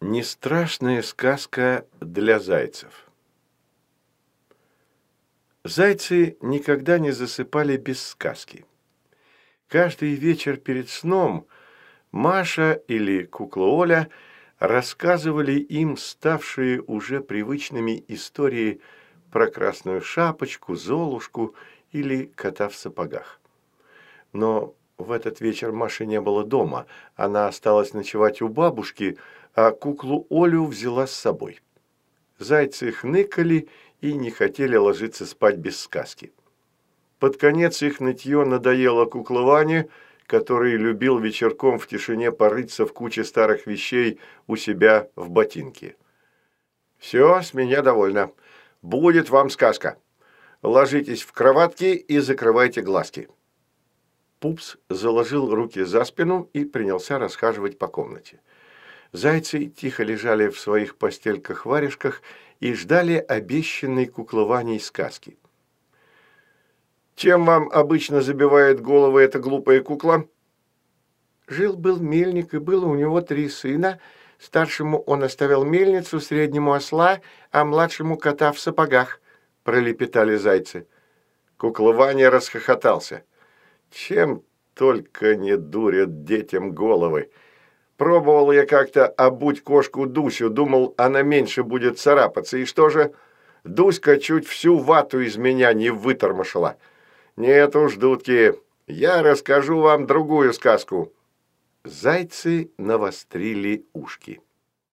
Не 0.00 0.22
страшная 0.22 1.02
сказка 1.02 1.86
для 2.00 2.40
зайцев. 2.40 3.06
Зайцы 5.62 6.38
никогда 6.40 6.98
не 6.98 7.10
засыпали 7.10 7.76
без 7.76 8.02
сказки. 8.02 8.64
Каждый 9.68 10.14
вечер 10.14 10.56
перед 10.56 10.88
сном 10.88 11.46
Маша 12.12 12.80
или 12.88 13.24
кукла 13.24 13.66
Оля 13.66 14.08
рассказывали 14.58 15.60
им 15.60 15.98
ставшие 15.98 16.80
уже 16.80 17.20
привычными 17.20 18.02
истории 18.08 18.80
про 19.30 19.50
красную 19.50 20.00
шапочку, 20.00 20.76
золушку 20.76 21.54
или 21.92 22.24
кота 22.24 22.70
в 22.70 22.74
сапогах. 22.74 23.38
Но 24.32 24.74
в 25.00 25.12
этот 25.12 25.40
вечер 25.40 25.72
Маши 25.72 26.06
не 26.06 26.20
было 26.20 26.44
дома, 26.44 26.86
она 27.16 27.48
осталась 27.48 27.94
ночевать 27.94 28.42
у 28.42 28.48
бабушки– 28.48 29.18
а 29.54 29.72
куклу 29.72 30.26
Олю 30.30 30.66
взяла 30.66 31.06
с 31.06 31.12
собой. 31.12 31.60
Зайцы 32.38 32.92
хныкали 32.92 33.68
и 34.00 34.14
не 34.14 34.30
хотели 34.30 34.76
ложиться 34.76 35.26
спать 35.26 35.56
без 35.56 35.80
сказки. 35.80 36.32
Под 37.18 37.36
конец 37.36 37.82
их 37.82 38.00
нытье 38.00 38.44
надоело 38.44 39.04
кукловане, 39.04 39.88
который 40.26 40.76
любил 40.76 41.18
вечерком 41.18 41.78
в 41.78 41.86
тишине 41.86 42.32
порыться 42.32 42.86
в 42.86 42.92
куче 42.92 43.24
старых 43.24 43.66
вещей 43.66 44.20
у 44.46 44.56
себя 44.56 45.08
в 45.16 45.28
ботинке. 45.28 45.96
«Все, 46.98 47.42
с 47.42 47.52
меня 47.52 47.82
довольно. 47.82 48.30
Будет 48.80 49.28
вам 49.28 49.50
сказка. 49.50 49.98
Ложитесь 50.62 51.22
в 51.22 51.32
кроватки 51.32 51.94
и 51.94 52.18
закрывайте 52.20 52.80
глазки». 52.80 53.28
Пупс 54.40 54.78
заложил 54.88 55.54
руки 55.54 55.84
за 55.84 56.04
спину 56.04 56.48
и 56.52 56.64
принялся 56.64 57.18
расхаживать 57.18 57.78
по 57.78 57.86
комнате. 57.88 58.40
Зайцы 59.12 59.66
тихо 59.66 60.02
лежали 60.02 60.48
в 60.48 60.58
своих 60.58 60.96
постельках-варежках 60.96 62.22
и 62.58 62.74
ждали 62.74 63.14
обещанной 63.14 64.06
куклованей 64.06 64.80
сказки. 64.80 65.38
«Чем 67.16 67.44
вам 67.44 67.68
обычно 67.70 68.22
забивает 68.22 68.80
головы 68.80 69.22
эта 69.22 69.38
глупая 69.38 69.82
кукла?» 69.82 70.26
Жил-был 71.46 71.98
мельник, 71.98 72.54
и 72.54 72.58
было 72.58 72.86
у 72.86 72.94
него 72.94 73.20
три 73.20 73.48
сына. 73.48 74.00
Старшему 74.38 75.00
он 75.00 75.22
оставил 75.22 75.64
мельницу, 75.64 76.20
среднему 76.20 76.72
осла, 76.72 77.20
а 77.50 77.64
младшему 77.64 78.16
кота 78.16 78.52
в 78.52 78.58
сапогах,– 78.58 79.20
пролепетали 79.64 80.36
зайцы. 80.36 80.86
Куклование 81.56 82.28
расхохотался. 82.28 83.24
«Чем 83.90 84.42
только 84.74 85.36
не 85.36 85.56
дурят 85.56 86.24
детям 86.24 86.72
головы!» 86.72 87.30
Пробовал 88.00 88.50
я 88.50 88.64
как-то 88.64 89.06
обуть 89.06 89.62
кошку 89.62 90.06
Дусю, 90.06 90.48
думал, 90.48 90.94
она 90.96 91.20
меньше 91.20 91.62
будет 91.62 91.98
царапаться. 91.98 92.56
И 92.56 92.64
что 92.64 92.88
же? 92.88 93.12
Дуська 93.62 94.16
чуть 94.16 94.46
всю 94.46 94.78
вату 94.78 95.20
из 95.20 95.36
меня 95.36 95.74
не 95.74 95.90
вытормошила. 95.90 96.78
Нет 97.36 97.76
уж, 97.76 97.96
дудки, 97.96 98.54
я 98.86 99.22
расскажу 99.22 99.80
вам 99.80 100.06
другую 100.06 100.54
сказку. 100.54 101.12
Зайцы 101.84 102.70
навострили 102.78 103.84
ушки. 103.92 104.40